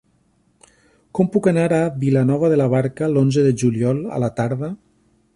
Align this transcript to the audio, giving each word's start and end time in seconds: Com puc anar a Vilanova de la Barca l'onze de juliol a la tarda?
Com 1.17 1.27
puc 1.35 1.49
anar 1.51 1.65
a 1.79 1.81
Vilanova 2.03 2.49
de 2.53 2.57
la 2.61 2.67
Barca 2.75 3.09
l'onze 3.11 3.43
de 3.49 3.51
juliol 3.65 4.01
a 4.17 4.23
la 4.25 4.31
tarda? 4.41 4.71